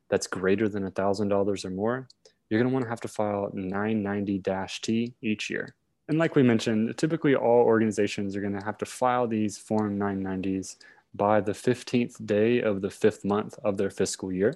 that's 0.09 0.28
greater 0.28 0.68
than 0.68 0.88
$1,000 0.88 1.64
or 1.64 1.71
more, 1.71 2.06
you're 2.49 2.61
going 2.61 2.71
to 2.71 2.73
want 2.73 2.85
to 2.85 2.88
have 2.88 3.00
to 3.00 3.09
file 3.09 3.50
990-T 3.52 5.14
each 5.21 5.50
year. 5.50 5.75
And 6.09 6.18
like 6.18 6.37
we 6.37 6.45
mentioned, 6.45 6.97
typically 6.97 7.35
all 7.35 7.62
organizations 7.62 8.37
are 8.37 8.40
going 8.40 8.56
to 8.56 8.64
have 8.64 8.78
to 8.78 8.87
file 8.87 9.26
these 9.26 9.59
Form 9.59 9.99
990s 9.99 10.76
by 11.16 11.40
the 11.40 11.50
15th 11.50 12.25
day 12.25 12.61
of 12.61 12.80
the 12.80 12.90
fifth 12.90 13.25
month 13.25 13.59
of 13.64 13.76
their 13.76 13.90
fiscal 13.90 14.30
year 14.30 14.54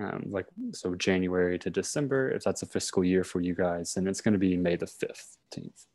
um, 0.00 0.24
like 0.28 0.46
so 0.72 0.94
January 0.94 1.58
to 1.58 1.70
December. 1.70 2.30
If 2.30 2.42
that's 2.42 2.62
a 2.62 2.66
fiscal 2.66 3.04
year 3.04 3.24
for 3.24 3.40
you 3.40 3.54
guys, 3.54 3.94
then 3.94 4.06
it's 4.06 4.20
going 4.20 4.32
to 4.32 4.38
be 4.38 4.56
May 4.56 4.76
the 4.76 4.86
15th. 4.86 5.86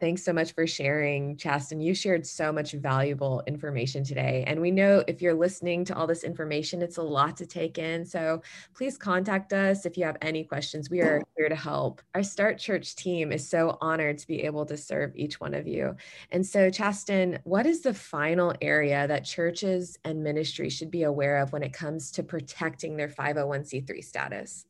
Thanks 0.00 0.24
so 0.24 0.32
much 0.32 0.52
for 0.54 0.66
sharing, 0.66 1.36
Chasten. 1.36 1.80
You 1.80 1.94
shared 1.94 2.26
so 2.26 2.52
much 2.52 2.72
valuable 2.72 3.44
information 3.46 4.02
today. 4.02 4.42
And 4.46 4.60
we 4.60 4.72
know 4.72 5.04
if 5.06 5.22
you're 5.22 5.34
listening 5.34 5.84
to 5.84 5.94
all 5.94 6.08
this 6.08 6.24
information, 6.24 6.82
it's 6.82 6.96
a 6.96 7.02
lot 7.02 7.36
to 7.36 7.46
take 7.46 7.78
in. 7.78 8.04
So 8.04 8.42
please 8.74 8.98
contact 8.98 9.52
us 9.52 9.86
if 9.86 9.96
you 9.96 10.04
have 10.04 10.16
any 10.20 10.42
questions. 10.42 10.90
We 10.90 11.00
are 11.00 11.22
here 11.36 11.48
to 11.48 11.54
help. 11.54 12.02
Our 12.16 12.24
Start 12.24 12.58
Church 12.58 12.96
team 12.96 13.30
is 13.30 13.48
so 13.48 13.78
honored 13.80 14.18
to 14.18 14.26
be 14.26 14.42
able 14.42 14.66
to 14.66 14.76
serve 14.76 15.12
each 15.14 15.38
one 15.38 15.54
of 15.54 15.68
you. 15.68 15.94
And 16.32 16.44
so, 16.44 16.70
Chasten, 16.70 17.38
what 17.44 17.64
is 17.64 17.82
the 17.82 17.94
final 17.94 18.52
area 18.60 19.06
that 19.06 19.24
churches 19.24 19.96
and 20.04 20.24
ministries 20.24 20.72
should 20.72 20.90
be 20.90 21.04
aware 21.04 21.38
of 21.38 21.52
when 21.52 21.62
it 21.62 21.72
comes 21.72 22.10
to 22.12 22.24
protecting 22.24 22.96
their 22.96 23.08
501c3 23.08 24.02
status? 24.02 24.66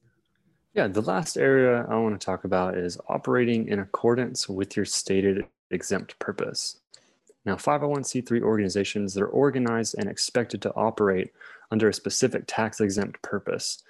Yeah, 0.74 0.88
the 0.88 1.02
last 1.02 1.36
area 1.36 1.86
I 1.88 1.94
want 1.94 2.20
to 2.20 2.24
talk 2.24 2.42
about 2.42 2.76
is 2.76 2.98
operating 3.08 3.68
in 3.68 3.78
accordance 3.78 4.48
with 4.48 4.76
your 4.76 4.84
stated 4.84 5.46
exempt 5.70 6.18
purpose. 6.18 6.80
Now, 7.44 7.54
501c3 7.54 8.42
organizations, 8.42 9.14
they're 9.14 9.26
organized 9.28 9.94
and 9.96 10.10
expected 10.10 10.60
to 10.62 10.74
operate 10.74 11.32
under 11.70 11.88
a 11.88 11.94
specific 11.94 12.44
tax 12.48 12.80
exempt 12.80 13.22
purpose. 13.22 13.84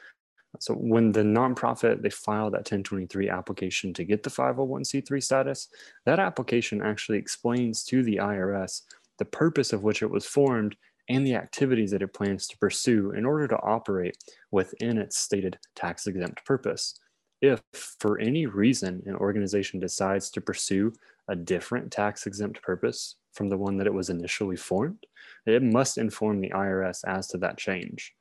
So 0.61 0.75
when 0.75 1.13
the 1.13 1.23
nonprofit, 1.23 2.03
they 2.03 2.11
file 2.11 2.51
that 2.51 2.59
1023 2.59 3.31
application 3.31 3.95
to 3.95 4.05
get 4.05 4.23
the 4.23 4.31
501c3 4.31 5.23
status, 5.23 5.69
that 6.05 6.19
application 6.19 6.83
actually 6.83 7.17
explains 7.17 7.83
to 7.85 8.03
the 8.03 8.17
IRS 8.17 8.83
the 9.19 9.25
purpose 9.25 9.73
of 9.73 9.85
which 9.85 10.03
it 10.03 10.11
was 10.11 10.27
formed 10.27 10.77
and 11.09 11.27
the 11.27 11.35
activities 11.35 11.91
that 11.91 12.03
it 12.03 12.15
plans 12.15 12.47
to 12.49 12.59
pursue 12.59 13.13
in 13.13 13.25
order 13.25 13.47
to 13.49 13.61
operate 13.61 14.17
within 14.51 14.99
its 14.99 15.19
stated 15.19 15.59
tax 15.75 16.07
exempt 16.07 16.45
purpose. 16.45 16.99
If 17.43 17.63
for 17.73 18.19
any 18.19 18.47
reason 18.47 19.03
an 19.07 19.17
organization 19.17 19.81
decides 19.81 20.31
to 20.31 20.41
pursue 20.41 20.93
a 21.29 21.37
different 21.37 21.91
tax 21.91 22.27
exempt 22.27 22.63
purpose 22.63 23.17
from 23.33 23.49
the 23.49 23.59
one 23.59 23.77
that 23.77 23.87
it 23.87 23.93
was 23.93 24.11
initially 24.11 24.57
formed, 24.57 25.05
it 25.47 25.63
must 25.63 25.99
inform 25.99 26.41
the 26.41 26.51
IRS 26.51 27.01
as 27.07 27.29
to 27.29 27.39
that 27.39 27.59
change. 27.59 28.15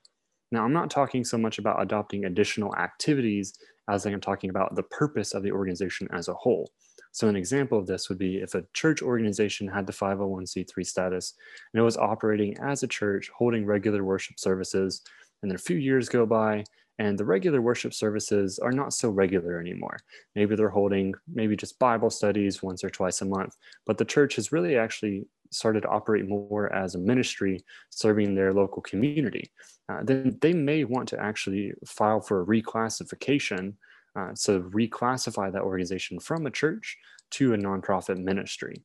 Now, 0.51 0.63
I'm 0.63 0.73
not 0.73 0.89
talking 0.89 1.23
so 1.23 1.37
much 1.37 1.57
about 1.57 1.81
adopting 1.81 2.25
additional 2.25 2.75
activities 2.75 3.53
as 3.89 4.05
I 4.05 4.11
am 4.11 4.21
talking 4.21 4.49
about 4.49 4.75
the 4.75 4.83
purpose 4.83 5.33
of 5.33 5.43
the 5.43 5.51
organization 5.51 6.07
as 6.11 6.27
a 6.27 6.33
whole. 6.33 6.69
So, 7.13 7.29
an 7.29 7.35
example 7.35 7.77
of 7.77 7.87
this 7.87 8.09
would 8.09 8.17
be 8.17 8.37
if 8.37 8.55
a 8.55 8.65
church 8.73 9.01
organization 9.01 9.67
had 9.67 9.87
the 9.87 9.93
501c3 9.93 10.85
status 10.85 11.35
and 11.73 11.79
it 11.79 11.83
was 11.83 11.95
operating 11.95 12.57
as 12.59 12.83
a 12.83 12.87
church, 12.87 13.29
holding 13.33 13.65
regular 13.65 14.03
worship 14.03 14.39
services, 14.39 15.01
and 15.41 15.49
then 15.49 15.55
a 15.55 15.59
few 15.59 15.77
years 15.77 16.09
go 16.09 16.25
by 16.25 16.65
and 16.99 17.17
the 17.17 17.25
regular 17.25 17.61
worship 17.61 17.93
services 17.93 18.59
are 18.59 18.71
not 18.71 18.93
so 18.93 19.09
regular 19.09 19.59
anymore. 19.59 19.97
Maybe 20.35 20.55
they're 20.55 20.69
holding 20.69 21.13
maybe 21.31 21.55
just 21.55 21.79
Bible 21.79 22.09
studies 22.09 22.61
once 22.61 22.83
or 22.83 22.89
twice 22.89 23.21
a 23.21 23.25
month, 23.25 23.55
but 23.85 23.97
the 23.97 24.05
church 24.05 24.35
has 24.35 24.51
really 24.51 24.77
actually 24.77 25.25
started 25.51 25.81
to 25.81 25.89
operate 25.89 26.27
more 26.27 26.73
as 26.73 26.95
a 26.95 26.99
ministry 26.99 27.63
serving 27.89 28.35
their 28.35 28.53
local 28.53 28.81
community. 28.81 29.51
Uh, 29.89 30.01
then 30.03 30.37
they 30.41 30.53
may 30.53 30.83
want 30.83 31.07
to 31.09 31.19
actually 31.19 31.73
file 31.85 32.21
for 32.21 32.41
a 32.41 32.45
reclassification. 32.45 33.73
Uh, 34.15 34.33
so 34.35 34.61
reclassify 34.61 35.51
that 35.51 35.61
organization 35.61 36.19
from 36.19 36.45
a 36.45 36.51
church 36.51 36.97
to 37.31 37.53
a 37.53 37.57
nonprofit 37.57 38.17
ministry. 38.17 38.83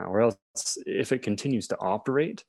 Uh, 0.00 0.04
or 0.04 0.20
else, 0.20 0.78
if 0.86 1.10
it 1.10 1.22
continues 1.22 1.66
to 1.68 1.78
operate 1.78 2.44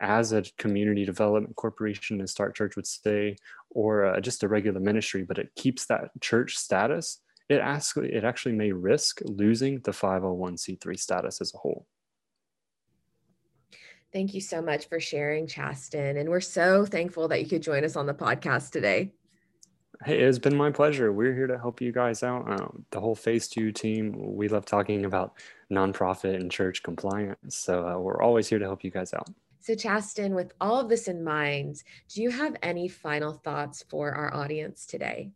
as 0.00 0.32
a 0.32 0.44
community 0.58 1.04
development 1.04 1.54
corporation, 1.56 2.20
as 2.20 2.30
Start 2.30 2.54
Church 2.54 2.76
would 2.76 2.86
say, 2.86 3.36
or 3.70 4.06
uh, 4.06 4.20
just 4.20 4.42
a 4.42 4.48
regular 4.48 4.80
ministry, 4.80 5.24
but 5.24 5.38
it 5.38 5.50
keeps 5.56 5.86
that 5.86 6.10
church 6.20 6.56
status, 6.56 7.20
it 7.48 7.60
actually, 7.60 8.12
it 8.12 8.24
actually 8.24 8.54
may 8.54 8.72
risk 8.72 9.20
losing 9.24 9.80
the 9.80 9.90
501c3 9.90 10.98
status 10.98 11.40
as 11.40 11.52
a 11.54 11.58
whole. 11.58 11.86
Thank 14.12 14.32
you 14.32 14.40
so 14.40 14.62
much 14.62 14.88
for 14.88 15.00
sharing, 15.00 15.46
Chasten. 15.46 16.16
And 16.16 16.30
we're 16.30 16.40
so 16.40 16.86
thankful 16.86 17.28
that 17.28 17.42
you 17.42 17.48
could 17.48 17.62
join 17.62 17.84
us 17.84 17.96
on 17.96 18.06
the 18.06 18.14
podcast 18.14 18.70
today. 18.70 19.12
Hey, 20.04 20.20
it's 20.20 20.38
been 20.38 20.56
my 20.56 20.70
pleasure. 20.70 21.12
We're 21.12 21.34
here 21.34 21.48
to 21.48 21.58
help 21.58 21.80
you 21.80 21.90
guys 21.90 22.22
out. 22.22 22.48
Um, 22.48 22.84
the 22.92 23.00
whole 23.00 23.16
Phase 23.16 23.48
2 23.48 23.72
team, 23.72 24.14
we 24.16 24.46
love 24.46 24.64
talking 24.64 25.04
about 25.04 25.34
nonprofit 25.72 26.36
and 26.36 26.50
church 26.52 26.84
compliance. 26.84 27.56
So 27.56 27.86
uh, 27.86 27.98
we're 27.98 28.22
always 28.22 28.48
here 28.48 28.60
to 28.60 28.64
help 28.64 28.84
you 28.84 28.92
guys 28.92 29.12
out. 29.12 29.28
So, 29.58 29.74
Chasten, 29.74 30.34
with 30.34 30.52
all 30.60 30.78
of 30.78 30.88
this 30.88 31.08
in 31.08 31.24
mind, 31.24 31.82
do 32.08 32.22
you 32.22 32.30
have 32.30 32.56
any 32.62 32.86
final 32.86 33.32
thoughts 33.32 33.84
for 33.88 34.12
our 34.12 34.32
audience 34.32 34.86
today? 34.86 35.32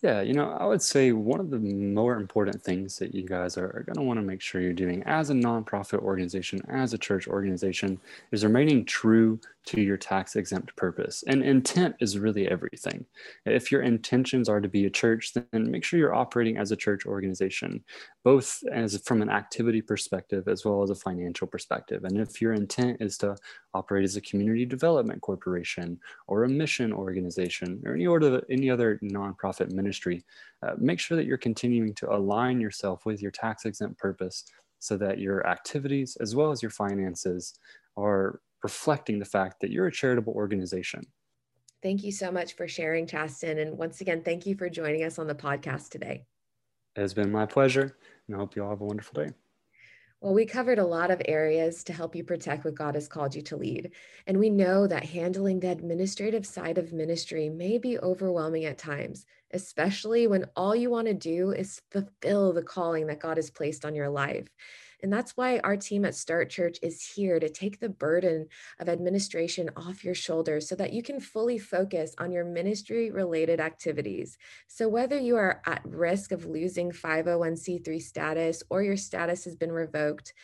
Yeah, 0.00 0.20
you 0.20 0.32
know, 0.32 0.52
I 0.52 0.64
would 0.64 0.80
say 0.80 1.10
one 1.10 1.40
of 1.40 1.50
the 1.50 1.58
more 1.58 2.14
important 2.14 2.62
things 2.62 2.98
that 2.98 3.16
you 3.16 3.26
guys 3.26 3.58
are, 3.58 3.66
are 3.66 3.82
going 3.84 3.96
to 3.96 4.02
want 4.02 4.18
to 4.18 4.24
make 4.24 4.40
sure 4.40 4.60
you're 4.60 4.72
doing 4.72 5.02
as 5.06 5.30
a 5.30 5.34
nonprofit 5.34 5.98
organization, 5.98 6.60
as 6.68 6.94
a 6.94 6.98
church 6.98 7.26
organization, 7.26 8.00
is 8.30 8.44
remaining 8.44 8.84
true 8.84 9.40
to 9.68 9.80
your 9.82 9.98
tax 9.98 10.34
exempt 10.36 10.74
purpose. 10.76 11.24
And 11.26 11.42
intent 11.42 11.96
is 12.00 12.18
really 12.18 12.48
everything. 12.48 13.04
If 13.44 13.70
your 13.70 13.82
intentions 13.82 14.48
are 14.48 14.62
to 14.62 14.68
be 14.68 14.86
a 14.86 14.90
church, 14.90 15.34
then 15.34 15.70
make 15.70 15.84
sure 15.84 15.98
you're 15.98 16.14
operating 16.14 16.56
as 16.56 16.70
a 16.72 16.76
church 16.76 17.04
organization, 17.04 17.84
both 18.24 18.62
as 18.72 18.98
from 19.04 19.20
an 19.20 19.28
activity 19.28 19.82
perspective 19.82 20.48
as 20.48 20.64
well 20.64 20.82
as 20.82 20.88
a 20.88 20.94
financial 20.94 21.46
perspective. 21.46 22.04
And 22.04 22.18
if 22.18 22.40
your 22.40 22.54
intent 22.54 22.98
is 23.00 23.18
to 23.18 23.36
operate 23.74 24.04
as 24.04 24.16
a 24.16 24.22
community 24.22 24.64
development 24.64 25.20
corporation 25.20 26.00
or 26.28 26.44
a 26.44 26.48
mission 26.48 26.90
organization 26.90 27.82
or 27.84 27.94
any 27.94 28.06
order 28.06 28.42
any 28.48 28.70
other 28.70 28.98
nonprofit 29.02 29.70
ministry, 29.70 29.87
uh, 30.62 30.74
make 30.78 31.00
sure 31.00 31.16
that 31.16 31.26
you're 31.26 31.38
continuing 31.38 31.94
to 31.94 32.12
align 32.12 32.60
yourself 32.60 33.06
with 33.06 33.22
your 33.22 33.30
tax 33.30 33.64
exempt 33.64 33.98
purpose 33.98 34.44
so 34.78 34.96
that 34.96 35.18
your 35.18 35.46
activities 35.46 36.16
as 36.20 36.34
well 36.34 36.50
as 36.50 36.62
your 36.62 36.70
finances 36.70 37.58
are 37.96 38.40
reflecting 38.62 39.18
the 39.18 39.24
fact 39.24 39.60
that 39.60 39.70
you're 39.70 39.86
a 39.86 39.92
charitable 39.92 40.32
organization. 40.32 41.04
Thank 41.82 42.02
you 42.02 42.10
so 42.10 42.32
much 42.32 42.54
for 42.54 42.66
sharing, 42.66 43.06
Chasten. 43.06 43.58
And 43.58 43.78
once 43.78 44.00
again, 44.00 44.22
thank 44.24 44.46
you 44.46 44.56
for 44.56 44.68
joining 44.68 45.04
us 45.04 45.18
on 45.18 45.26
the 45.26 45.34
podcast 45.34 45.90
today. 45.90 46.24
It 46.96 47.00
has 47.00 47.14
been 47.14 47.30
my 47.30 47.46
pleasure, 47.46 47.96
and 48.26 48.36
I 48.36 48.38
hope 48.38 48.56
you 48.56 48.64
all 48.64 48.70
have 48.70 48.80
a 48.80 48.84
wonderful 48.84 49.24
day. 49.24 49.32
Well, 50.20 50.34
we 50.34 50.46
covered 50.46 50.80
a 50.80 50.84
lot 50.86 51.12
of 51.12 51.22
areas 51.26 51.84
to 51.84 51.92
help 51.92 52.16
you 52.16 52.24
protect 52.24 52.64
what 52.64 52.74
God 52.74 52.96
has 52.96 53.06
called 53.06 53.36
you 53.36 53.42
to 53.42 53.56
lead. 53.56 53.92
And 54.26 54.38
we 54.38 54.50
know 54.50 54.86
that 54.88 55.04
handling 55.04 55.60
the 55.60 55.70
administrative 55.70 56.44
side 56.44 56.76
of 56.76 56.92
ministry 56.92 57.48
may 57.48 57.78
be 57.78 57.98
overwhelming 58.00 58.64
at 58.64 58.78
times, 58.78 59.26
especially 59.52 60.26
when 60.26 60.46
all 60.56 60.74
you 60.74 60.90
want 60.90 61.06
to 61.06 61.14
do 61.14 61.52
is 61.52 61.82
fulfill 61.92 62.52
the 62.52 62.64
calling 62.64 63.06
that 63.06 63.20
God 63.20 63.36
has 63.36 63.50
placed 63.50 63.84
on 63.84 63.94
your 63.94 64.08
life. 64.08 64.48
And 65.02 65.12
that's 65.12 65.36
why 65.36 65.58
our 65.60 65.76
team 65.76 66.04
at 66.04 66.14
Start 66.14 66.50
Church 66.50 66.78
is 66.82 67.04
here 67.04 67.38
to 67.38 67.48
take 67.48 67.78
the 67.78 67.88
burden 67.88 68.46
of 68.80 68.88
administration 68.88 69.70
off 69.76 70.04
your 70.04 70.14
shoulders 70.14 70.68
so 70.68 70.74
that 70.74 70.92
you 70.92 71.02
can 71.02 71.20
fully 71.20 71.58
focus 71.58 72.14
on 72.18 72.32
your 72.32 72.44
ministry 72.44 73.10
related 73.10 73.60
activities. 73.60 74.38
So, 74.66 74.88
whether 74.88 75.18
you 75.18 75.36
are 75.36 75.62
at 75.66 75.82
risk 75.84 76.32
of 76.32 76.46
losing 76.46 76.90
501c3 76.90 78.02
status 78.02 78.62
or 78.70 78.82
your 78.82 78.96
status 78.96 79.44
has 79.44 79.56
been 79.56 79.72
revoked, 79.72 80.34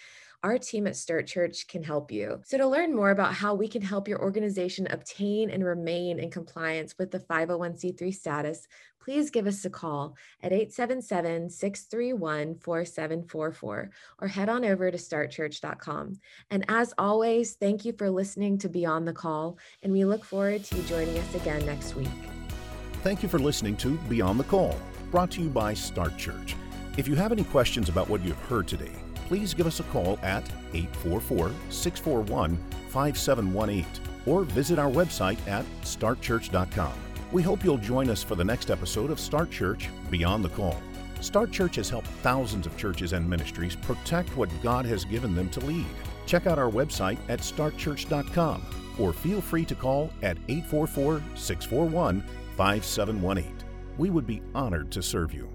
our 0.45 0.59
team 0.59 0.87
at 0.87 0.95
Start 0.95 1.27
Church 1.27 1.67
can 1.67 1.83
help 1.83 2.13
you. 2.13 2.41
So, 2.45 2.59
to 2.59 2.67
learn 2.67 2.95
more 2.95 3.11
about 3.11 3.33
how 3.33 3.55
we 3.55 3.67
can 3.67 3.81
help 3.81 4.07
your 4.07 4.21
organization 4.21 4.87
obtain 4.91 5.49
and 5.49 5.65
remain 5.65 6.21
in 6.21 6.31
compliance 6.31 6.95
with 6.99 7.11
the 7.11 7.19
501c3 7.19 8.15
status, 8.15 8.69
please 9.03 9.31
give 9.31 9.47
us 9.47 9.65
a 9.65 9.71
call 9.71 10.17
at 10.43 10.53
877 10.53 11.49
631 11.49 12.59
4744 12.59 13.91
or 14.19 14.29
head 14.29 14.49
on 14.51 14.65
over 14.67 14.91
to 14.91 14.99
startchurch.com. 14.99 16.21
And 16.51 16.65
as 16.69 16.93
always, 16.99 17.55
thank 17.55 17.87
you 17.87 17.95
for 17.95 18.11
listening 18.11 18.59
to 18.59 18.69
Beyond 18.69 19.09
the 19.09 19.15
Call, 19.15 19.59
and 19.83 19.93
we 19.93 20.05
look 20.05 20.25
forward 20.25 20.63
to 20.65 20.77
you 20.77 20.83
joining 20.83 21.19
us 21.19 21.35
again 21.35 21.65
next 21.65 21.97
week. 21.97 22.09
Thank 23.03 23.23
you 23.23 23.31
for 23.31 23.39
listening 23.39 23.77
to 23.79 23.97
Beyond 24.09 24.39
the 24.39 24.45
Call, 24.45 24.79
brought 25.11 25.31
to 25.33 25.43
you 25.43 25.49
by 25.49 25.73
Start 25.73 26.19
Church. 26.19 26.55
If 26.99 27.09
you 27.09 27.15
have 27.17 27.33
any 27.33 27.45
questions 27.45 27.89
about 27.89 28.11
what 28.11 28.23
you've 28.23 28.39
heard 28.41 28.69
today, 28.69 28.93
please 29.35 29.53
give 29.53 29.67
us 29.67 29.81
a 29.81 29.85
call 29.85 30.17
at 30.23 30.49
844 30.75 31.51
641 31.69 32.57
5718 32.91 33.85
or 34.27 34.45
visit 34.45 34.79
our 34.79 34.89
website 34.89 35.45
at 35.49 35.65
startchurch.com. 35.83 36.93
We 37.33 37.43
hope 37.43 37.65
you'll 37.65 37.79
join 37.79 38.11
us 38.11 38.23
for 38.23 38.37
the 38.37 38.45
next 38.45 38.71
episode 38.71 39.11
of 39.11 39.19
Start 39.19 39.51
Church 39.51 39.89
Beyond 40.09 40.45
the 40.45 40.51
Call. 40.51 40.81
Start 41.21 41.51
Church 41.51 41.75
has 41.75 41.91
helped 41.91 42.07
thousands 42.23 42.65
of 42.65 42.77
churches 42.77 43.13
and 43.13 43.29
ministries 43.29 43.75
protect 43.75 44.37
what 44.37 44.51
God 44.63 44.87
has 44.87 45.05
given 45.05 45.35
them 45.35 45.51
to 45.51 45.61
lead. 45.67 45.87
Check 46.27 46.47
out 46.47 46.61
our 46.61 46.71
website 46.71 47.19
at 47.29 47.41
startchurch.com 47.41 48.65
or 49.01 49.13
feel 49.13 49.41
free 49.41 49.65
to 49.65 49.75
call 49.75 50.13
at 50.23 50.39
844 50.47 51.21
641 51.35 52.21
5718. 52.57 53.53
We 53.99 54.11
would 54.11 54.29
be 54.29 54.43
honored 54.55 54.93
to 54.93 55.03
serve 55.03 55.35
you. 55.35 55.51